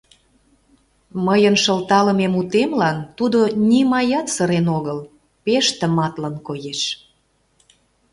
[1.25, 4.99] Мыйын шылталыме мутемлан тудо нимаят сырен огыл,
[5.43, 6.81] пеш тыматлын коеш.